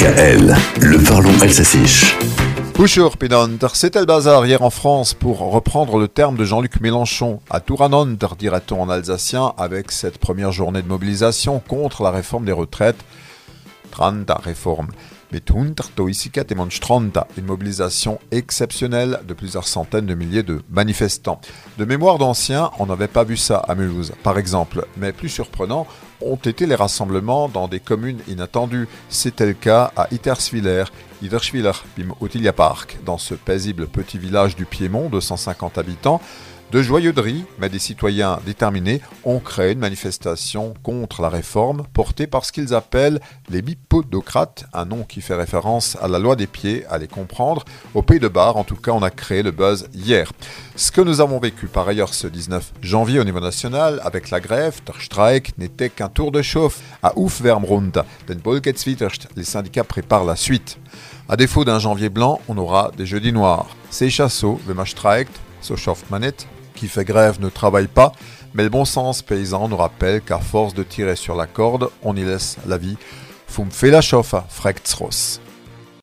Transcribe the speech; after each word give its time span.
DKL, 0.00 0.56
le 0.80 1.04
parlons 1.04 1.38
alsacien. 1.42 1.82
Bonjour 2.74 3.18
Pinonter, 3.18 3.66
c'était 3.74 4.00
le 4.00 4.06
bazar 4.06 4.46
hier 4.46 4.62
en 4.62 4.70
France 4.70 5.12
pour 5.12 5.40
reprendre 5.40 5.98
le 5.98 6.08
terme 6.08 6.38
de 6.38 6.44
Jean-Luc 6.46 6.80
Mélenchon. 6.80 7.40
À 7.50 7.60
Touranonter, 7.60 8.28
dirait-on 8.38 8.80
en 8.80 8.88
alsacien, 8.88 9.52
avec 9.58 9.92
cette 9.92 10.16
première 10.16 10.52
journée 10.52 10.80
de 10.80 10.88
mobilisation 10.88 11.60
contre 11.60 12.02
la 12.02 12.12
réforme 12.12 12.46
des 12.46 12.52
retraites. 12.52 12.96
Tranta 13.90 14.40
réforme. 14.42 14.88
Une 17.36 17.46
mobilisation 17.46 18.18
exceptionnelle 18.30 19.20
de 19.26 19.34
plusieurs 19.34 19.68
centaines 19.68 20.06
de 20.06 20.14
milliers 20.14 20.42
de 20.42 20.62
manifestants. 20.70 21.40
De 21.78 21.84
mémoire 21.84 22.18
d'anciens, 22.18 22.70
on 22.78 22.86
n'avait 22.86 23.08
pas 23.08 23.24
vu 23.24 23.36
ça 23.36 23.58
à 23.58 23.74
Mulhouse, 23.74 24.12
par 24.22 24.38
exemple. 24.38 24.86
Mais 24.96 25.12
plus 25.12 25.28
surprenant, 25.28 25.86
ont 26.20 26.36
été 26.36 26.66
les 26.66 26.74
rassemblements 26.74 27.48
dans 27.48 27.68
des 27.68 27.80
communes 27.80 28.20
inattendues. 28.28 28.88
C'était 29.08 29.46
le 29.46 29.54
cas 29.54 29.92
à 29.96 30.08
Iterswiller, 30.12 30.84
Iterschwiller, 31.22 31.72
Bim 31.96 32.14
Otilia 32.20 32.52
Park, 32.52 32.98
dans 33.04 33.18
ce 33.18 33.34
paisible 33.34 33.86
petit 33.86 34.18
village 34.18 34.56
du 34.56 34.64
Piémont 34.64 35.08
de 35.08 35.20
150 35.20 35.78
habitants. 35.78 36.20
De 36.72 36.82
joyeuderie, 36.82 37.44
mais 37.58 37.68
des 37.68 37.80
citoyens 37.80 38.38
déterminés 38.46 39.00
ont 39.24 39.40
créé 39.40 39.72
une 39.72 39.80
manifestation 39.80 40.72
contre 40.84 41.20
la 41.20 41.28
réforme 41.28 41.82
portée 41.92 42.28
par 42.28 42.44
ce 42.44 42.52
qu'ils 42.52 42.74
appellent 42.74 43.20
les 43.48 43.60
bipodocrates, 43.60 44.66
un 44.72 44.84
nom 44.84 45.02
qui 45.02 45.20
fait 45.20 45.34
référence 45.34 45.98
à 46.00 46.06
la 46.06 46.20
loi 46.20 46.36
des 46.36 46.46
pieds, 46.46 46.86
à 46.86 46.98
les 46.98 47.08
comprendre. 47.08 47.64
Au 47.94 48.02
Pays 48.02 48.20
de 48.20 48.28
Bar, 48.28 48.56
en 48.56 48.62
tout 48.62 48.76
cas, 48.76 48.92
on 48.92 49.02
a 49.02 49.10
créé 49.10 49.42
le 49.42 49.50
buzz 49.50 49.88
hier. 49.92 50.30
Ce 50.76 50.92
que 50.92 51.00
nous 51.00 51.20
avons 51.20 51.40
vécu 51.40 51.66
par 51.66 51.88
ailleurs 51.88 52.14
ce 52.14 52.28
19 52.28 52.72
janvier 52.82 53.18
au 53.18 53.24
niveau 53.24 53.40
national 53.40 54.00
avec 54.04 54.30
la 54.30 54.38
grève, 54.38 54.80
der 54.86 55.00
Streik, 55.00 55.58
n'était 55.58 55.90
qu'un 55.90 56.08
tour 56.08 56.30
de 56.30 56.40
chauffe 56.40 56.78
à 57.02 57.18
Oufwärmrunde. 57.18 58.04
Den 58.28 58.40
les 59.34 59.44
syndicats 59.44 59.82
préparent 59.82 60.24
la 60.24 60.36
suite. 60.36 60.78
À 61.28 61.36
défaut 61.36 61.64
d'un 61.64 61.80
janvier 61.80 62.10
blanc, 62.10 62.40
on 62.46 62.56
aura 62.58 62.92
des 62.96 63.06
jeudis 63.06 63.32
noirs. 63.32 63.66
C'est 63.90 64.08
chassot, 64.08 64.60
wenn 64.68 64.76
man 64.76 64.86
streikt, 64.86 65.32
so 65.60 65.76
schafft 65.76 66.08
man 66.10 66.22
qui 66.74 66.88
fait 66.88 67.04
grève 67.04 67.40
ne 67.40 67.48
travaille 67.48 67.88
pas, 67.88 68.12
mais 68.54 68.62
le 68.62 68.68
bon 68.68 68.84
sens 68.84 69.22
paysan 69.22 69.68
nous 69.68 69.76
rappelle 69.76 70.20
qu'à 70.20 70.38
force 70.38 70.74
de 70.74 70.82
tirer 70.82 71.16
sur 71.16 71.34
la 71.34 71.46
corde, 71.46 71.90
on 72.02 72.16
y 72.16 72.24
laisse 72.24 72.56
la 72.66 72.78
vie. 72.78 72.96
Fum 73.46 73.68
la 73.82 74.00
chauffe. 74.00 74.34